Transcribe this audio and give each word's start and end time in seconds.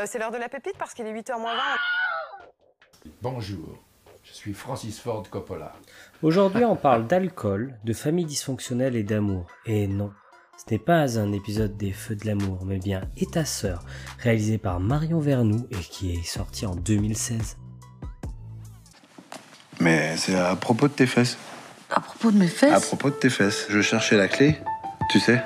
Euh, 0.00 0.04
c'est 0.06 0.18
l'heure 0.18 0.30
de 0.32 0.36
la 0.38 0.48
pépite 0.48 0.76
parce 0.78 0.94
qu'il 0.94 1.06
est 1.06 1.12
8h 1.12 1.38
moins 1.40 1.54
20. 1.54 1.60
Bonjour, 3.22 3.78
je 4.22 4.32
suis 4.32 4.54
Francis 4.54 4.98
Ford 5.00 5.22
Coppola. 5.30 5.72
Aujourd'hui, 6.22 6.64
on 6.64 6.76
parle 6.76 7.06
d'alcool, 7.06 7.74
de 7.84 7.92
famille 7.92 8.24
dysfonctionnelle 8.24 8.96
et 8.96 9.02
d'amour. 9.02 9.46
Et 9.66 9.86
non, 9.86 10.10
ce 10.56 10.72
n'est 10.72 10.78
pas 10.80 11.18
un 11.18 11.32
épisode 11.32 11.76
des 11.76 11.92
Feux 11.92 12.16
de 12.16 12.26
l'amour, 12.26 12.64
mais 12.64 12.78
bien 12.78 13.02
Et 13.16 13.26
ta 13.26 13.44
sœur, 13.44 13.80
réalisé 14.18 14.58
par 14.58 14.80
Marion 14.80 15.20
Vernou 15.20 15.66
et 15.70 15.76
qui 15.76 16.14
est 16.14 16.24
sorti 16.24 16.66
en 16.66 16.74
2016. 16.74 17.56
Mais 19.80 20.16
c'est 20.16 20.36
à 20.36 20.56
propos 20.56 20.88
de 20.88 20.92
tes 20.94 21.06
fesses. 21.06 21.36
À 21.90 22.00
propos 22.00 22.30
de 22.32 22.38
mes 22.38 22.46
À 22.46 22.48
fesses 22.48 22.86
propos 22.86 23.10
de 23.10 23.14
tes 23.16 23.30
fesses. 23.30 23.66
Je 23.68 23.80
cherchais 23.80 24.16
la 24.16 24.28
clé, 24.28 24.56
tu 25.10 25.20
sais. 25.20 25.42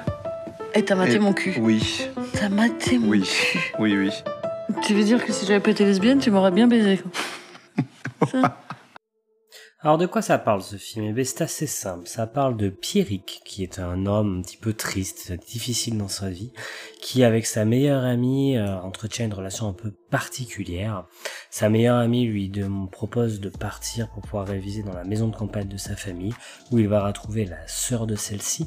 Et 0.75 0.85
t'as 0.85 0.95
maté 0.95 1.15
Et- 1.15 1.19
mon 1.19 1.33
cul. 1.33 1.55
Oui, 1.61 2.09
T'as 2.35 2.49
maté 2.51 2.99
mon 2.99 3.09
oui, 3.09 3.23
cul. 3.23 3.59
oui, 3.79 3.97
oui. 3.97 4.11
Tu 4.83 4.95
veux 4.95 5.05
dire 5.05 5.25
que 5.25 5.33
si 5.33 5.45
j'avais 5.47 5.61
pas 5.61 5.71
été 5.71 5.85
lesbienne, 5.85 6.19
tu 6.19 6.31
m'aurais 6.31 6.51
bien 6.51 6.67
baisé. 6.67 7.01
Ça. 8.31 8.59
Alors 9.81 9.97
de 9.97 10.07
quoi 10.07 10.23
ça 10.23 10.39
parle 10.39 10.61
ce 10.63 10.75
film? 10.77 11.05
Eh 11.07 11.13
bien 11.13 11.23
c'est 11.23 11.43
assez 11.43 11.69
simple, 11.69 12.09
ça 12.09 12.27
parle 12.27 12.57
de 12.57 12.69
Pierrick, 12.69 13.43
qui 13.45 13.63
est 13.63 13.79
un 13.79 14.07
homme 14.07 14.39
un 14.39 14.43
petit 14.43 14.57
peu 14.57 14.73
triste, 14.73 15.33
difficile 15.47 15.97
dans 15.99 16.09
sa 16.09 16.31
vie, 16.31 16.53
qui 17.01 17.23
avec 17.23 17.47
sa 17.47 17.65
meilleure 17.65 18.03
amie 18.03 18.57
euh, 18.57 18.77
entretient 18.81 19.27
une 19.27 19.35
relation 19.35 19.69
un 19.69 19.73
peu 19.75 19.93
particulière. 20.11 21.05
Sa 21.51 21.69
meilleure 21.69 21.99
amie 21.99 22.25
lui 22.27 22.49
de- 22.49 22.69
propose 22.91 23.39
de 23.41 23.51
partir 23.51 24.09
pour 24.09 24.23
pouvoir 24.23 24.49
réviser 24.49 24.83
dans 24.83 24.95
la 24.95 25.05
maison 25.05 25.29
de 25.29 25.37
campagne 25.37 25.69
de 25.69 25.77
sa 25.77 25.95
famille, 25.95 26.35
où 26.73 26.79
il 26.81 26.89
va 26.89 27.07
retrouver 27.07 27.45
la 27.45 27.65
sœur 27.69 28.09
de 28.09 28.17
celle-ci, 28.17 28.67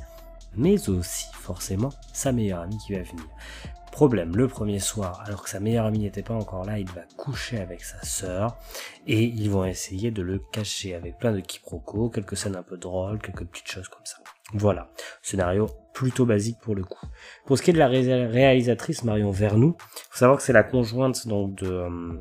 mais 0.55 0.89
aussi 0.89 1.27
forcément 1.33 1.89
sa 2.13 2.31
meilleure 2.31 2.61
amie 2.61 2.77
qui 2.85 2.93
va 2.93 3.01
venir. 3.01 3.23
Problème, 3.91 4.37
le 4.37 4.47
premier 4.47 4.79
soir, 4.79 5.21
alors 5.25 5.43
que 5.43 5.49
sa 5.49 5.59
meilleure 5.59 5.85
amie 5.85 5.99
n'était 5.99 6.23
pas 6.23 6.33
encore 6.33 6.63
là, 6.63 6.79
il 6.79 6.87
va 6.91 7.01
coucher 7.17 7.59
avec 7.59 7.83
sa 7.83 8.01
sœur 8.03 8.57
et 9.05 9.21
ils 9.21 9.49
vont 9.49 9.65
essayer 9.65 10.11
de 10.11 10.21
le 10.21 10.39
cacher 10.39 10.95
avec 10.95 11.17
plein 11.17 11.33
de 11.33 11.41
quiproquos, 11.41 12.09
quelques 12.09 12.37
scènes 12.37 12.55
un 12.55 12.63
peu 12.63 12.77
drôles, 12.77 13.19
quelques 13.19 13.45
petites 13.45 13.69
choses 13.69 13.89
comme 13.89 14.05
ça. 14.05 14.17
Voilà, 14.53 14.89
scénario 15.21 15.67
plutôt 15.93 16.25
basique 16.25 16.57
pour 16.61 16.73
le 16.73 16.85
coup. 16.85 17.05
Pour 17.45 17.57
ce 17.57 17.63
qui 17.63 17.71
est 17.71 17.73
de 17.73 17.79
la 17.79 17.87
ré- 17.89 18.25
réalisatrice 18.27 19.03
Marion 19.03 19.31
Vernou, 19.31 19.75
faut 20.09 20.17
savoir 20.17 20.37
que 20.37 20.43
c'est 20.43 20.53
la 20.53 20.63
conjointe 20.63 21.27
donc 21.27 21.55
de 21.55 21.67
euh, 21.69 22.13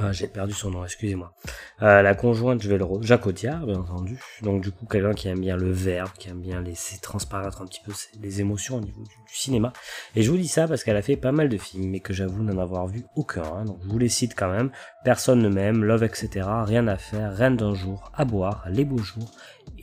ah, 0.00 0.12
j'ai 0.12 0.26
perdu 0.26 0.52
son 0.52 0.70
nom, 0.70 0.84
excusez-moi. 0.84 1.34
Euh, 1.82 2.02
la 2.02 2.14
conjointe, 2.14 2.62
je 2.62 2.68
vais 2.68 2.78
le 2.78 2.84
Jacques 3.02 3.26
Audiard, 3.26 3.64
bien 3.66 3.78
entendu. 3.78 4.18
Donc 4.42 4.62
du 4.62 4.70
coup, 4.72 4.86
quelqu'un 4.86 5.12
qui 5.12 5.28
aime 5.28 5.40
bien 5.40 5.56
le 5.56 5.70
verbe, 5.70 6.10
qui 6.18 6.28
aime 6.28 6.40
bien 6.40 6.60
laisser 6.60 6.98
transparaître 7.00 7.62
un 7.62 7.66
petit 7.66 7.80
peu 7.84 7.92
les 8.20 8.40
émotions 8.40 8.76
au 8.76 8.80
niveau 8.80 9.02
du, 9.02 9.08
du 9.08 9.34
cinéma. 9.34 9.72
Et 10.16 10.22
je 10.22 10.30
vous 10.30 10.36
dis 10.36 10.48
ça 10.48 10.66
parce 10.66 10.84
qu'elle 10.84 10.96
a 10.96 11.02
fait 11.02 11.16
pas 11.16 11.32
mal 11.32 11.48
de 11.48 11.58
films, 11.58 11.90
mais 11.90 12.00
que 12.00 12.12
j'avoue 12.12 12.42
n'en 12.42 12.58
avoir 12.60 12.86
vu 12.86 13.04
aucun. 13.16 13.42
hein. 13.42 13.64
Donc 13.64 13.78
je 13.84 13.88
vous 13.88 13.98
les 13.98 14.08
cite 14.08 14.34
quand 14.36 14.50
même. 14.50 14.70
Personne 15.04 15.40
ne 15.40 15.48
m'aime, 15.48 15.84
Love, 15.84 16.04
etc. 16.04 16.46
Rien 16.64 16.86
à 16.88 16.96
faire, 16.96 17.34
Reine 17.36 17.56
d'un 17.56 17.74
jour, 17.74 18.10
À 18.14 18.24
boire, 18.24 18.64
Les 18.70 18.84
beaux 18.84 18.98
jours 18.98 19.30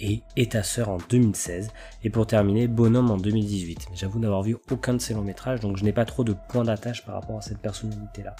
et 0.01 0.49
ta 0.49 0.63
sœur 0.63 0.89
en 0.89 0.97
2016. 1.09 1.71
Et 2.03 2.09
pour 2.09 2.27
terminer, 2.27 2.67
Bonhomme 2.67 3.11
en 3.11 3.17
2018. 3.17 3.87
Mais 3.89 3.95
j'avoue 3.95 4.19
n'avoir 4.19 4.43
vu 4.43 4.57
aucun 4.71 4.93
de 4.93 4.99
ces 4.99 5.13
longs 5.13 5.21
métrages, 5.21 5.59
donc 5.59 5.77
je 5.77 5.83
n'ai 5.83 5.93
pas 5.93 6.05
trop 6.05 6.23
de 6.23 6.35
points 6.49 6.63
d'attache 6.63 7.05
par 7.05 7.15
rapport 7.15 7.37
à 7.37 7.41
cette 7.41 7.59
personnalité-là. 7.59 8.35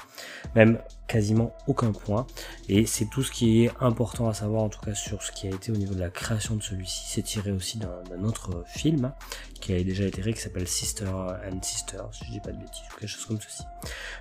Même 0.56 0.80
quasiment 1.08 1.54
aucun 1.67 1.92
point. 1.92 2.26
Et 2.70 2.86
c'est 2.86 3.06
tout 3.06 3.22
ce 3.22 3.32
qui 3.32 3.64
est 3.64 3.72
important 3.80 4.30
à 4.30 4.34
savoir 4.34 4.64
en 4.64 4.70
tout 4.70 4.80
cas 4.80 4.94
sur 4.94 5.22
ce 5.22 5.32
qui 5.32 5.48
a 5.48 5.52
été 5.52 5.72
au 5.72 5.76
niveau 5.76 5.94
de 5.94 6.00
la 6.00 6.09
création 6.09 6.56
de 6.56 6.64
celui-ci. 6.64 7.04
C'est 7.08 7.22
tiré 7.22 7.52
aussi 7.52 7.78
d'un 7.78 8.23
autre 8.23 8.64
film 8.66 9.06
hein, 9.06 9.14
qui 9.59 9.73
a 9.73 9.84
déjà 9.84 10.06
été 10.06 10.22
créé 10.22 10.34
qui 10.34 10.42
s'appelle 10.42 10.67
Sister 10.67 11.06
and 11.06 11.62
Sister, 11.62 12.00
si 12.12 12.26
je 12.26 12.32
dis 12.32 12.39
pas 12.39 12.52
de 12.52 12.58
bêtises, 12.58 12.84
ou 12.92 13.00
quelque 13.00 13.09
chose 13.09 13.26
comme 13.26 13.42
ceci. 13.42 13.64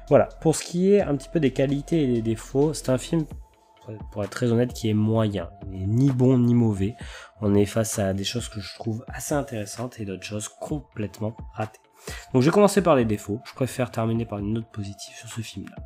Voilà, 0.08 0.26
pour 0.40 0.56
ce 0.56 0.64
qui 0.64 0.92
est 0.92 1.00
un 1.00 1.16
petit 1.16 1.28
peu 1.28 1.40
des 1.40 1.52
qualités 1.52 2.02
et 2.02 2.06
des 2.06 2.22
défauts, 2.22 2.74
c'est 2.74 2.90
un 2.90 2.98
film, 2.98 3.24
pour 4.10 4.24
être 4.24 4.30
très 4.30 4.52
honnête, 4.52 4.72
qui 4.72 4.90
est 4.90 4.94
moyen. 4.94 5.50
Il 5.72 5.80
n'est 5.80 5.86
ni 5.86 6.10
bon 6.10 6.38
ni 6.38 6.54
mauvais. 6.54 6.94
On 7.40 7.54
est 7.54 7.66
face 7.66 7.98
à 7.98 8.12
des 8.12 8.24
choses 8.24 8.48
que 8.48 8.60
je 8.60 8.74
trouve 8.74 9.04
assez 9.08 9.34
intéressantes 9.34 10.00
et 10.00 10.04
d'autres 10.04 10.24
choses 10.24 10.48
complètement 10.48 11.36
ratées. 11.54 11.80
Donc 12.32 12.42
je 12.42 12.46
vais 12.46 12.52
commencer 12.52 12.82
par 12.82 12.96
les 12.96 13.04
défauts. 13.04 13.40
Je 13.44 13.54
préfère 13.54 13.90
terminer 13.90 14.24
par 14.24 14.38
une 14.38 14.54
note 14.54 14.70
positive 14.72 15.14
sur 15.14 15.28
ce 15.28 15.40
film-là. 15.40 15.76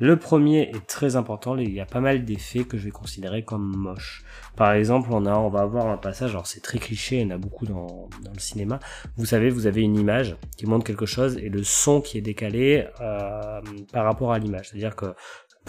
Le 0.00 0.16
premier 0.16 0.70
est 0.70 0.86
très 0.86 1.16
important, 1.16 1.56
il 1.56 1.72
y 1.72 1.80
a 1.80 1.86
pas 1.86 1.98
mal 1.98 2.24
d'effets 2.24 2.62
que 2.62 2.78
je 2.78 2.84
vais 2.84 2.92
considérer 2.92 3.42
comme 3.42 3.76
moches. 3.76 4.24
Par 4.54 4.72
exemple, 4.72 5.08
on, 5.10 5.26
a, 5.26 5.48
va 5.48 5.60
avoir 5.60 5.88
un 5.88 5.96
passage, 5.96 6.30
alors 6.30 6.46
c'est 6.46 6.60
très 6.60 6.78
cliché, 6.78 7.16
il 7.16 7.22
y 7.22 7.24
en 7.24 7.34
a 7.34 7.38
beaucoup 7.38 7.66
dans, 7.66 8.08
dans 8.22 8.32
le 8.32 8.38
cinéma. 8.38 8.78
Vous 9.16 9.26
savez, 9.26 9.50
vous 9.50 9.66
avez 9.66 9.82
une 9.82 9.98
image 9.98 10.36
qui 10.56 10.66
montre 10.66 10.84
quelque 10.84 11.06
chose 11.06 11.36
et 11.38 11.48
le 11.48 11.64
son 11.64 12.00
qui 12.00 12.16
est 12.16 12.20
décalé 12.20 12.86
euh, 13.00 13.60
par 13.92 14.04
rapport 14.04 14.32
à 14.32 14.38
l'image. 14.38 14.68
C'est-à-dire 14.68 14.94
que 14.94 15.14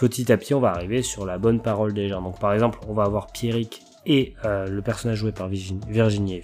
petit 0.00 0.32
à 0.32 0.38
petit, 0.38 0.54
on 0.54 0.60
va 0.60 0.70
arriver 0.70 1.02
sur 1.02 1.26
la 1.26 1.36
bonne 1.36 1.60
parole 1.60 1.92
des 1.92 2.08
gens. 2.08 2.22
Donc 2.22 2.40
par 2.40 2.54
exemple, 2.54 2.78
on 2.88 2.94
va 2.94 3.02
avoir 3.02 3.26
Pierrick 3.26 3.82
et 4.06 4.34
euh, 4.46 4.66
le 4.66 4.80
personnage 4.80 5.18
joué 5.18 5.30
par 5.30 5.48
Virginie, 5.48 5.80
Virginie 5.88 6.36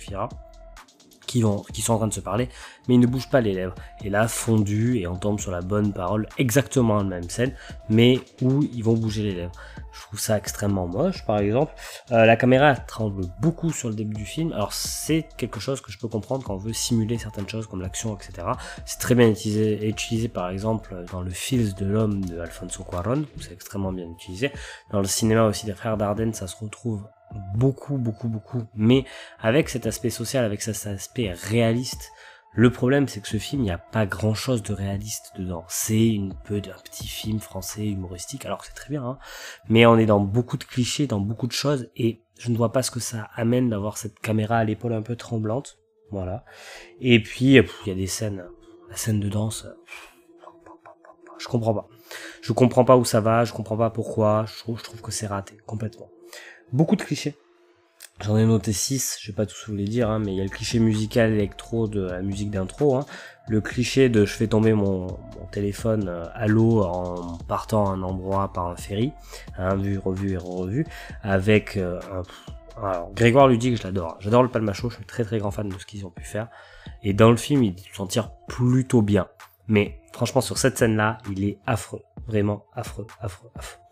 qui, 1.37 1.43
vont, 1.43 1.63
qui 1.71 1.83
sont 1.83 1.93
en 1.93 1.99
train 1.99 2.09
de 2.09 2.15
se 2.15 2.21
parler, 2.21 2.49
mais 2.89 2.95
ils 2.95 3.01
ne 3.01 3.07
bougent 3.07 3.29
pas 3.29 3.43
les 3.43 3.53
lèvres. 3.53 3.75
Et 4.03 4.09
là, 4.09 4.27
fondu, 4.27 4.97
et 4.97 5.07
on 5.07 5.37
sur 5.37 5.51
la 5.51 5.61
bonne 5.61 5.93
parole, 5.93 6.27
exactement 6.39 6.97
la 6.97 7.05
même 7.05 7.29
scène, 7.29 7.53
mais 7.91 8.21
où 8.41 8.63
ils 8.63 8.83
vont 8.83 8.95
bouger 8.95 9.23
les 9.23 9.35
lèvres. 9.35 9.53
Je 9.93 10.01
trouve 10.01 10.19
ça 10.19 10.39
extrêmement 10.39 10.87
moche, 10.87 11.27
par 11.27 11.39
exemple. 11.39 11.75
Euh, 12.11 12.25
la 12.25 12.37
caméra 12.37 12.75
tremble 12.75 13.25
beaucoup 13.41 13.71
sur 13.71 13.91
le 13.91 13.95
début 13.95 14.15
du 14.15 14.25
film, 14.25 14.53
alors 14.53 14.73
c'est 14.73 15.29
quelque 15.37 15.61
chose 15.61 15.83
que 15.83 15.93
je 15.93 15.99
peux 15.99 16.09
comprendre 16.09 16.43
quand 16.43 16.55
on 16.55 16.59
veut 16.59 16.73
simuler 16.73 17.19
certaines 17.19 17.49
choses 17.49 17.67
comme 17.67 17.83
l'action, 17.83 18.17
etc. 18.17 18.49
C'est 18.87 18.99
très 18.99 19.15
bien 19.15 19.29
utilisé, 19.29 19.87
utilisé, 19.87 20.29
par 20.29 20.49
exemple, 20.49 21.05
dans 21.13 21.21
le 21.21 21.31
Fils 21.31 21.75
de 21.75 21.85
l'homme 21.85 22.25
de 22.25 22.41
Alfonso 22.41 22.83
Cuarón, 22.83 23.27
où 23.37 23.41
c'est 23.43 23.53
extrêmement 23.53 23.93
bien 23.93 24.07
utilisé. 24.07 24.53
Dans 24.91 25.01
le 25.01 25.07
cinéma 25.07 25.45
aussi 25.45 25.67
des 25.67 25.75
frères 25.75 25.99
Dardenne, 25.99 26.33
ça 26.33 26.47
se 26.47 26.57
retrouve 26.57 27.03
beaucoup, 27.55 27.99
beaucoup, 27.99 28.29
beaucoup, 28.29 28.63
mais 28.75 29.05
avec 29.41 29.69
cet 29.69 29.87
aspect 29.87 30.11
social, 30.11 30.45
avec 30.45 30.63
cet 30.63 30.87
aspect 30.87 31.33
réaliste. 31.33 32.11
Le 32.53 32.71
problème, 32.71 33.07
c'est 33.07 33.21
que 33.21 33.29
ce 33.29 33.37
film, 33.37 33.61
il 33.61 33.65
n'y 33.67 33.71
a 33.71 33.77
pas 33.77 34.07
grand 34.07 34.33
chose 34.33 34.63
de 34.63 34.73
réaliste 34.73 35.33
dedans. 35.37 35.67
C'est 35.69 36.09
une 36.09 36.33
peu 36.33 36.63
d'un 36.63 36.77
petit 36.85 37.07
film 37.07 37.39
français 37.39 37.87
humoristique, 37.87 38.47
alors 38.47 38.61
que 38.61 38.67
c'est 38.67 38.73
très 38.73 38.89
bien, 38.89 39.05
hein. 39.05 39.19
Mais 39.69 39.85
on 39.85 39.99
est 39.99 40.07
dans 40.07 40.21
beaucoup 40.21 40.57
de 40.57 40.65
clichés, 40.65 41.07
dans 41.07 41.21
beaucoup 41.21 41.47
de 41.47 41.53
choses, 41.53 41.91
et 41.97 42.23
je 42.39 42.51
ne 42.51 42.57
vois 42.57 42.73
pas 42.73 42.83
ce 42.83 42.91
que 42.91 43.01
ça 43.01 43.29
amène 43.35 43.69
d'avoir 43.69 43.99
cette 43.99 44.19
caméra 44.21 44.57
à 44.57 44.65
l'épaule 44.65 44.95
un 44.95 45.03
peu 45.03 45.17
tremblante. 45.17 45.79
Voilà. 46.11 46.47
Et 46.99 47.23
puis, 47.23 47.57
il 47.57 47.89
y 47.89 47.91
a 47.91 47.95
des 47.95 48.07
scènes, 48.07 48.47
la 48.89 48.97
scène 48.97 49.21
de 49.21 49.29
danse, 49.29 49.67
je 51.39 51.49
comprends 51.49 51.75
pas. 51.75 51.89
Je 52.41 52.53
comprends 52.55 52.85
pas 52.87 52.97
où 52.97 53.05
ça 53.05 53.21
va, 53.21 53.45
je 53.45 53.53
comprends 53.53 53.77
pas 53.77 53.91
pourquoi, 53.91 54.47
je 54.47 54.63
trouve 54.63 55.03
que 55.03 55.13
c'est 55.13 55.27
raté, 55.27 55.59
complètement. 55.67 56.09
Beaucoup 56.73 56.97
de 56.97 57.03
clichés. 57.03 57.37
J'en 58.21 58.39
ai 58.39 58.47
noté 58.47 58.73
6, 58.73 59.19
je 59.21 59.31
vais 59.31 59.37
pas 59.37 59.45
tous 59.45 59.67
vous 59.69 59.77
les 59.77 59.85
dire, 59.85 60.09
hein, 60.09 60.19
mais 60.19 60.33
il 60.33 60.39
y 60.39 60.41
a 60.41 60.45
le 60.45 60.51
cliché 60.51 60.79
musical 60.79 61.33
électro 61.33 61.87
de 61.87 62.01
la 62.01 62.23
musique 62.23 62.51
d'intro, 62.51 62.97
hein, 62.97 63.05
le 63.47 63.61
cliché 63.61 64.09
de 64.09 64.25
je 64.25 64.33
fais 64.33 64.47
tomber 64.47 64.73
mon, 64.73 65.07
mon 65.07 65.47
téléphone 65.53 66.09
euh, 66.09 66.25
à 66.33 66.47
l'eau 66.47 66.83
en 66.83 67.37
partant 67.47 67.91
à 67.91 67.93
un 67.93 68.03
endroit 68.03 68.53
par 68.55 68.69
un 68.69 68.77
ferry, 68.77 69.13
hein, 69.59 69.77
vu, 69.77 69.99
revu 69.99 70.33
et 70.33 70.39
revu, 70.39 70.87
avec 71.23 71.77
euh, 71.77 72.01
un... 72.11 72.23
Alors, 72.83 73.13
Grégoire 73.13 73.49
Ludic, 73.49 73.77
je 73.77 73.83
l'adore, 73.83 74.17
j'adore 74.21 74.43
le 74.43 74.49
Palmacho, 74.49 74.89
je 74.89 74.97
suis 74.97 75.05
très 75.05 75.25
très 75.25 75.39
grand 75.39 75.51
fan 75.51 75.69
de 75.69 75.79
ce 75.79 75.85
qu'ils 75.85 76.07
ont 76.07 76.11
pu 76.11 76.25
faire, 76.25 76.49
et 77.03 77.13
dans 77.13 77.31
le 77.31 77.37
film, 77.37 77.63
il 77.65 77.77
s'en 77.93 78.07
tire 78.07 78.31
plutôt 78.49 79.03
bien, 79.03 79.29
mais 79.69 80.01
franchement 80.15 80.41
sur 80.41 80.57
cette 80.57 80.79
scène-là, 80.79 81.19
il 81.31 81.45
est 81.45 81.59
affreux, 81.67 82.03
vraiment 82.27 82.65
affreux, 82.75 83.07
affreux, 83.21 83.51
affreux. 83.55 83.86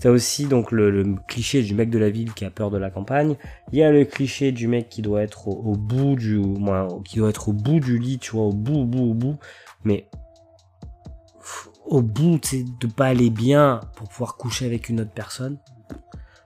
T'as 0.00 0.10
aussi 0.10 0.46
donc 0.46 0.72
le, 0.72 1.16
cliché 1.26 1.62
du 1.62 1.74
mec 1.74 1.88
de 1.88 1.98
la 1.98 2.10
ville 2.10 2.34
qui 2.34 2.44
a 2.44 2.50
peur 2.50 2.70
de 2.70 2.76
la 2.76 2.90
campagne. 2.90 3.36
Il 3.72 3.78
y 3.78 3.82
a 3.82 3.90
le 3.90 4.04
cliché 4.04 4.52
du 4.52 4.68
mec 4.68 4.88
qui 4.88 5.02
doit 5.02 5.22
être 5.22 5.48
au, 5.48 5.74
bout 5.74 6.16
du, 6.16 6.36
moins, 6.38 6.88
qui 7.04 7.16
doit 7.16 7.30
être 7.30 7.48
au 7.48 7.52
bout 7.52 7.80
du 7.80 7.98
lit, 7.98 8.18
tu 8.18 8.32
vois, 8.32 8.44
au 8.44 8.52
bout, 8.52 8.80
au 8.80 8.84
bout, 8.84 9.10
au 9.10 9.14
bout. 9.14 9.38
Mais 9.84 10.08
au 11.86 12.02
bout, 12.02 12.38
c'est 12.42 12.64
de 12.80 12.86
pas 12.86 13.06
aller 13.06 13.30
bien 13.30 13.80
pour 13.94 14.08
pouvoir 14.08 14.36
coucher 14.36 14.66
avec 14.66 14.88
une 14.88 15.00
autre 15.00 15.12
personne. 15.12 15.58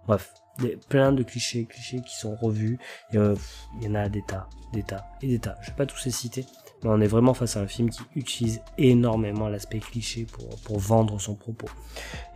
Bref, 0.07 0.33
des, 0.61 0.77
plein 0.89 1.13
de 1.13 1.23
clichés, 1.23 1.65
clichés 1.65 2.03
qui 2.03 2.17
sont 2.17 2.37
revus. 2.37 2.79
Euh, 3.15 3.35
il 3.81 3.89
y 3.89 3.91
en 3.91 3.95
a 3.95 4.09
des 4.09 4.23
tas, 4.23 4.49
des 4.73 4.83
tas 4.83 5.07
et 5.23 5.29
des 5.29 5.39
tas. 5.39 5.57
Je 5.63 5.71
vais 5.71 5.77
pas 5.77 5.87
tous 5.87 6.05
les 6.05 6.11
citer. 6.11 6.47
On 6.85 7.01
est 7.01 7.07
vraiment 7.07 7.35
face 7.35 7.57
à 7.57 7.61
un 7.61 7.67
film 7.67 7.91
qui 7.91 8.03
utilise 8.17 8.61
énormément 8.79 9.49
l'aspect 9.49 9.81
cliché 9.81 10.27
pour, 10.65 10.79
vendre 10.79 11.21
son 11.21 11.35
propos. 11.35 11.69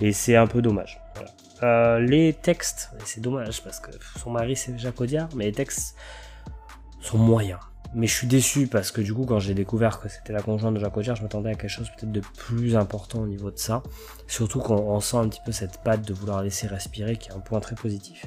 Et 0.00 0.12
c'est 0.12 0.36
un 0.36 0.46
peu 0.46 0.60
dommage. 0.60 1.00
Euh, 1.62 1.98
les 2.00 2.34
textes, 2.34 2.90
c'est 3.04 3.20
dommage 3.20 3.62
parce 3.62 3.80
que 3.80 3.90
son 4.18 4.30
mari 4.30 4.54
c'est 4.54 4.76
Jacques 4.78 5.00
Audiard, 5.00 5.28
mais 5.34 5.46
les 5.46 5.52
textes 5.52 5.96
sont 7.00 7.16
moyens. 7.16 7.60
Mais 7.94 8.08
je 8.08 8.12
suis 8.14 8.26
déçu 8.26 8.66
parce 8.66 8.90
que 8.90 9.00
du 9.00 9.14
coup, 9.14 9.24
quand 9.24 9.38
j'ai 9.38 9.54
découvert 9.54 10.00
que 10.00 10.08
c'était 10.08 10.32
la 10.32 10.42
conjointe 10.42 10.74
de 10.74 10.80
Jacques 10.80 10.96
Audiard, 10.96 11.14
je 11.14 11.22
m'attendais 11.22 11.50
à 11.50 11.54
quelque 11.54 11.70
chose 11.70 11.88
peut-être 11.90 12.10
de 12.10 12.22
plus 12.36 12.76
important 12.76 13.20
au 13.20 13.26
niveau 13.26 13.52
de 13.52 13.58
ça. 13.58 13.82
Surtout 14.26 14.58
quand 14.58 14.76
on 14.76 14.98
sent 15.00 15.16
un 15.16 15.28
petit 15.28 15.40
peu 15.46 15.52
cette 15.52 15.78
patte 15.84 16.02
de 16.06 16.12
vouloir 16.12 16.42
laisser 16.42 16.66
respirer, 16.66 17.16
qui 17.16 17.28
est 17.28 17.32
un 17.32 17.38
point 17.38 17.60
très 17.60 17.76
positif. 17.76 18.26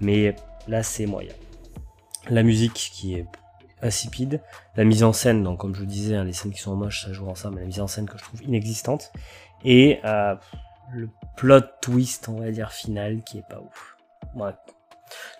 Mais 0.00 0.36
là, 0.68 0.82
c'est 0.82 1.06
moyen. 1.06 1.32
La 2.28 2.42
musique 2.42 2.74
qui 2.74 3.14
est 3.14 3.24
La 4.76 4.84
mise 4.84 5.02
en 5.02 5.12
scène, 5.12 5.42
donc 5.42 5.60
comme 5.60 5.74
je 5.74 5.80
vous 5.80 5.86
disais, 5.86 6.16
hein, 6.16 6.24
les 6.24 6.32
scènes 6.32 6.52
qui 6.52 6.60
sont 6.60 6.76
moches, 6.76 7.04
ça 7.04 7.12
joue 7.12 7.28
ensemble, 7.28 7.56
mais 7.56 7.60
la 7.62 7.66
mise 7.66 7.80
en 7.80 7.86
scène 7.86 8.08
que 8.08 8.18
je 8.18 8.24
trouve 8.24 8.42
inexistante. 8.42 9.12
Et 9.64 10.00
euh, 10.04 10.34
le 10.92 11.08
plot 11.36 11.60
twist, 11.80 12.28
on 12.28 12.40
va 12.40 12.50
dire, 12.50 12.72
final, 12.72 13.22
qui 13.24 13.38
est 13.38 13.48
pas 13.48 13.60
ouf. 13.60 13.96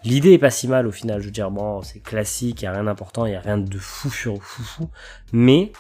L'idée 0.04 0.32
est 0.32 0.38
pas 0.38 0.50
si 0.50 0.68
mal 0.68 0.86
au 0.86 0.92
final, 0.92 1.20
je 1.20 1.26
veux 1.26 1.32
dire, 1.32 1.50
bon, 1.50 1.82
c'est 1.82 2.00
classique, 2.00 2.62
il 2.62 2.66
a 2.66 2.72
rien 2.72 2.84
d'important, 2.84 3.26
il 3.26 3.34
a 3.34 3.40
rien 3.40 3.58
de 3.58 3.78
fou 3.78 4.08
fou 4.08 4.36
fou 4.40 4.62
fou, 4.62 4.90
mais 5.32 5.72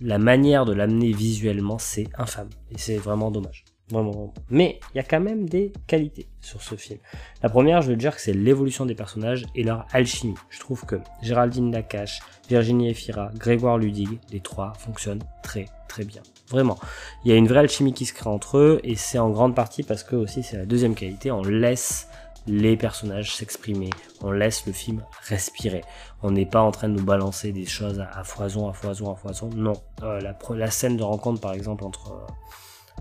la 0.00 0.18
manière 0.18 0.64
de 0.64 0.72
l'amener 0.72 1.12
visuellement, 1.12 1.78
c'est 1.78 2.08
infâme. 2.16 2.48
Et 2.70 2.78
c'est 2.78 2.96
vraiment 2.96 3.30
dommage. 3.30 3.64
Vraiment. 3.90 4.32
Mais 4.50 4.78
il 4.94 4.98
y 4.98 5.00
a 5.00 5.02
quand 5.02 5.20
même 5.20 5.48
des 5.48 5.72
qualités 5.86 6.26
sur 6.40 6.62
ce 6.62 6.76
film. 6.76 7.00
La 7.42 7.48
première, 7.48 7.82
je 7.82 7.88
veux 7.88 7.96
dire 7.96 8.14
que 8.14 8.20
c'est 8.20 8.32
l'évolution 8.32 8.86
des 8.86 8.94
personnages 8.94 9.44
et 9.54 9.64
leur 9.64 9.86
alchimie. 9.92 10.36
Je 10.48 10.60
trouve 10.60 10.84
que 10.84 10.96
Géraldine 11.22 11.70
Nakache, 11.70 12.20
Virginie 12.48 12.90
Efira, 12.90 13.30
Grégoire 13.34 13.78
Ludig, 13.78 14.20
les 14.32 14.40
trois 14.40 14.72
fonctionnent 14.74 15.22
très 15.42 15.66
très 15.88 16.04
bien. 16.04 16.22
Vraiment. 16.48 16.78
Il 17.24 17.30
y 17.30 17.34
a 17.34 17.36
une 17.36 17.48
vraie 17.48 17.60
alchimie 17.60 17.92
qui 17.92 18.06
se 18.06 18.12
crée 18.12 18.30
entre 18.30 18.58
eux 18.58 18.80
et 18.84 18.94
c'est 18.94 19.18
en 19.18 19.30
grande 19.30 19.54
partie 19.54 19.82
parce 19.82 20.04
que 20.04 20.16
aussi 20.16 20.42
c'est 20.42 20.56
la 20.56 20.66
deuxième 20.66 20.94
qualité, 20.94 21.30
on 21.32 21.42
laisse 21.42 22.08
les 22.46 22.76
personnages 22.76 23.34
s'exprimer, 23.34 23.90
on 24.22 24.30
laisse 24.30 24.66
le 24.66 24.72
film 24.72 25.04
respirer. 25.28 25.82
On 26.22 26.30
n'est 26.30 26.46
pas 26.46 26.60
en 26.60 26.70
train 26.70 26.88
de 26.88 26.94
nous 26.94 27.04
balancer 27.04 27.52
des 27.52 27.66
choses 27.66 28.00
à, 28.00 28.24
foison, 28.24 28.68
à 28.68 28.72
foison, 28.72 29.12
à 29.12 29.16
foison. 29.16 29.50
Non. 29.54 29.74
Euh, 30.02 30.20
la, 30.20 30.36
la, 30.54 30.70
scène 30.70 30.96
de 30.96 31.02
rencontre 31.02 31.40
par 31.40 31.52
exemple 31.52 31.84
entre... 31.84 32.12
Euh, 32.12 32.26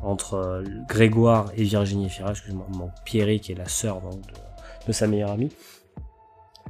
entre 0.03 0.35
euh, 0.35 0.63
Grégoire 0.87 1.51
et 1.55 1.63
Virginie 1.63 2.09
Fira, 2.09 2.31
excuse-moi, 2.31 2.67
Pierre 3.05 3.39
qui 3.39 3.51
est 3.51 3.55
la 3.55 3.67
sœur 3.67 4.01
de, 4.87 4.91
sa 4.91 5.07
meilleure 5.07 5.31
amie. 5.31 5.51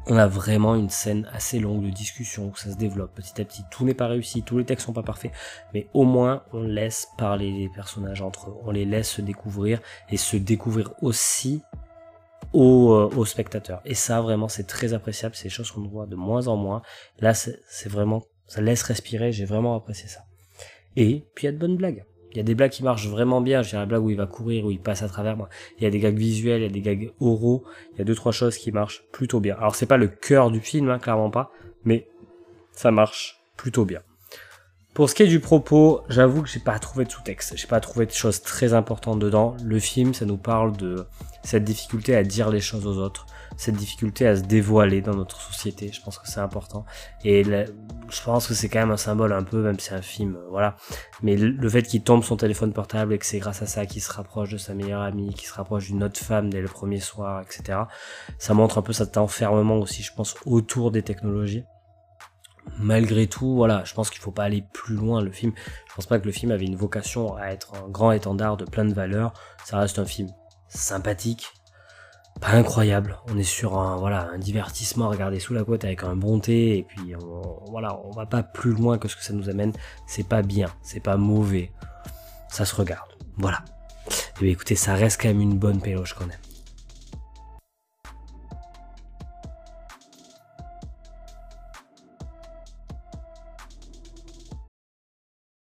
On 0.07 0.17
a 0.17 0.27
vraiment 0.27 0.75
une 0.75 0.89
scène 0.89 1.29
assez 1.33 1.59
longue 1.59 1.83
de 1.83 1.89
discussion 1.89 2.49
où 2.49 2.55
ça 2.55 2.71
se 2.71 2.77
développe 2.77 3.13
petit 3.13 3.39
à 3.41 3.45
petit. 3.45 3.63
Tout 3.69 3.85
n'est 3.85 3.93
pas 3.93 4.07
réussi, 4.07 4.41
tous 4.41 4.57
les 4.57 4.65
textes 4.65 4.85
sont 4.85 4.93
pas 4.93 5.03
parfaits, 5.03 5.31
mais 5.73 5.87
au 5.93 6.03
moins 6.03 6.43
on 6.51 6.61
laisse 6.61 7.09
parler 7.17 7.51
les 7.51 7.69
personnages 7.69 8.21
entre 8.21 8.49
eux, 8.49 8.55
on 8.63 8.71
les 8.71 8.85
laisse 8.85 9.09
se 9.09 9.21
découvrir 9.21 9.79
et 10.09 10.17
se 10.17 10.37
découvrir 10.37 10.93
aussi 11.01 11.61
aux, 12.53 12.93
euh, 12.93 13.25
spectateurs. 13.25 13.81
Et 13.85 13.93
ça 13.93 14.21
vraiment 14.21 14.47
c'est 14.47 14.65
très 14.65 14.93
appréciable, 14.93 15.35
c'est 15.35 15.43
des 15.43 15.49
choses 15.49 15.71
qu'on 15.71 15.87
voit 15.87 16.07
de 16.07 16.15
moins 16.15 16.47
en 16.47 16.55
moins. 16.55 16.81
Là 17.19 17.33
c'est 17.33 17.89
vraiment, 17.89 18.23
ça 18.47 18.61
laisse 18.61 18.81
respirer, 18.83 19.31
j'ai 19.31 19.45
vraiment 19.45 19.75
apprécié 19.75 20.09
ça. 20.09 20.21
Et 20.95 21.27
puis 21.35 21.43
il 21.43 21.45
y 21.45 21.49
a 21.49 21.51
de 21.51 21.57
bonnes 21.57 21.77
blagues. 21.77 22.05
Il 22.31 22.37
y 22.37 22.39
a 22.39 22.43
des 22.43 22.55
blagues 22.55 22.71
qui 22.71 22.83
marchent 22.83 23.07
vraiment 23.07 23.41
bien. 23.41 23.61
J'ai 23.61 23.77
la 23.77 23.85
blague 23.85 24.03
où 24.03 24.09
il 24.09 24.17
va 24.17 24.27
courir, 24.27 24.65
où 24.65 24.71
il 24.71 24.79
passe 24.79 25.01
à 25.01 25.07
travers 25.07 25.35
moi. 25.35 25.49
Il 25.77 25.83
y 25.83 25.87
a 25.87 25.89
des 25.89 25.99
gags 25.99 26.17
visuels, 26.17 26.61
il 26.61 26.63
y 26.63 26.67
a 26.67 26.71
des 26.71 26.81
gags 26.81 27.11
oraux. 27.19 27.63
Il 27.93 27.99
y 27.99 28.01
a 28.01 28.05
deux, 28.05 28.15
trois 28.15 28.31
choses 28.31 28.57
qui 28.57 28.71
marchent 28.71 29.03
plutôt 29.11 29.39
bien. 29.39 29.55
Alors 29.57 29.75
c'est 29.75 29.85
pas 29.85 29.97
le 29.97 30.07
cœur 30.07 30.51
du 30.51 30.59
film, 30.59 30.89
hein, 30.89 30.99
clairement 30.99 31.31
pas. 31.31 31.51
Mais 31.85 32.07
ça 32.71 32.91
marche 32.91 33.41
plutôt 33.57 33.85
bien. 33.85 34.01
Pour 34.99 35.09
ce 35.09 35.15
qui 35.15 35.23
est 35.23 35.27
du 35.27 35.39
propos, 35.39 36.01
j'avoue 36.09 36.41
que 36.41 36.49
j'ai 36.49 36.59
pas 36.59 36.77
trouvé 36.77 37.05
de 37.05 37.09
sous-texte. 37.09 37.53
J'ai 37.55 37.67
pas 37.67 37.79
trouvé 37.79 38.05
de 38.05 38.11
choses 38.11 38.41
très 38.41 38.73
importantes 38.73 39.17
dedans. 39.17 39.55
Le 39.63 39.79
film, 39.79 40.13
ça 40.13 40.25
nous 40.25 40.35
parle 40.35 40.75
de 40.75 41.07
cette 41.41 41.63
difficulté 41.63 42.17
à 42.17 42.23
dire 42.25 42.49
les 42.49 42.59
choses 42.59 42.85
aux 42.85 42.97
autres 42.97 43.25
cette 43.55 43.75
difficulté 43.75 44.27
à 44.27 44.35
se 44.35 44.41
dévoiler 44.41 44.99
dans 44.99 45.13
notre 45.13 45.39
société. 45.39 45.89
Je 45.93 46.01
pense 46.01 46.17
que 46.17 46.27
c'est 46.27 46.41
important. 46.41 46.83
Et 47.23 47.45
je 47.45 48.23
pense 48.25 48.47
que 48.47 48.53
c'est 48.53 48.67
quand 48.67 48.79
même 48.79 48.91
un 48.91 48.97
symbole 48.97 49.31
un 49.31 49.43
peu, 49.43 49.61
même 49.61 49.79
si 49.79 49.87
c'est 49.87 49.95
un 49.95 50.01
film, 50.01 50.35
euh, 50.35 50.47
voilà. 50.49 50.75
Mais 51.23 51.37
le 51.37 51.69
fait 51.69 51.83
qu'il 51.83 52.03
tombe 52.03 52.23
son 52.23 52.35
téléphone 52.35 52.73
portable 52.73 53.13
et 53.13 53.17
que 53.17 53.25
c'est 53.25 53.39
grâce 53.39 53.61
à 53.61 53.67
ça 53.67 53.85
qu'il 53.85 54.01
se 54.01 54.11
rapproche 54.11 54.49
de 54.49 54.57
sa 54.57 54.73
meilleure 54.73 55.01
amie, 55.01 55.33
qu'il 55.33 55.47
se 55.47 55.53
rapproche 55.53 55.87
d'une 55.87 56.03
autre 56.03 56.19
femme 56.19 56.49
dès 56.49 56.59
le 56.59 56.67
premier 56.67 56.99
soir, 56.99 57.41
etc. 57.41 57.79
Ça 58.37 58.53
montre 58.53 58.77
un 58.77 58.81
peu 58.81 58.91
cet 58.91 59.15
enfermement 59.15 59.77
aussi, 59.77 60.03
je 60.03 60.13
pense, 60.13 60.35
autour 60.45 60.91
des 60.91 61.03
technologies 61.03 61.63
malgré 62.77 63.27
tout, 63.27 63.55
voilà, 63.55 63.83
je 63.85 63.93
pense 63.93 64.09
qu'il 64.09 64.21
faut 64.21 64.31
pas 64.31 64.43
aller 64.43 64.63
plus 64.73 64.95
loin. 64.95 65.21
Le 65.21 65.31
film, 65.31 65.53
je 65.87 65.95
pense 65.95 66.05
pas 66.05 66.19
que 66.19 66.25
le 66.25 66.31
film 66.31 66.51
avait 66.51 66.65
une 66.65 66.75
vocation 66.75 67.35
à 67.35 67.47
être 67.47 67.73
un 67.75 67.89
grand 67.89 68.11
étendard 68.11 68.57
de 68.57 68.65
plein 68.65 68.85
de 68.85 68.93
valeurs. 68.93 69.33
Ça 69.65 69.77
reste 69.79 69.99
un 69.99 70.05
film 70.05 70.29
sympathique, 70.67 71.47
pas 72.39 72.51
incroyable. 72.51 73.17
On 73.27 73.37
est 73.37 73.43
sur 73.43 73.77
un 73.77 73.97
voilà 73.97 74.29
un 74.33 74.37
divertissement 74.37 75.05
à 75.05 75.09
regarder 75.09 75.39
sous 75.39 75.53
la 75.53 75.63
côte 75.63 75.83
avec 75.83 76.03
un 76.03 76.15
bon 76.15 76.39
thé 76.39 76.77
et 76.77 76.83
puis 76.83 77.15
on, 77.15 77.69
voilà 77.69 77.99
on 78.05 78.11
va 78.11 78.25
pas 78.25 78.43
plus 78.43 78.71
loin 78.71 78.97
que 78.97 79.07
ce 79.07 79.15
que 79.15 79.23
ça 79.23 79.33
nous 79.33 79.49
amène. 79.49 79.73
C'est 80.07 80.27
pas 80.27 80.41
bien, 80.41 80.69
c'est 80.81 81.01
pas 81.01 81.17
mauvais, 81.17 81.71
ça 82.49 82.65
se 82.65 82.75
regarde. 82.75 83.09
Voilà. 83.37 83.63
Et 84.07 84.11
eh 84.11 84.43
bien 84.43 84.51
écoutez, 84.53 84.75
ça 84.75 84.95
reste 84.95 85.21
quand 85.21 85.27
même 85.27 85.41
une 85.41 85.57
bonne 85.57 85.81
péloche 85.81 86.13
quand 86.13 86.25
même. 86.25 86.39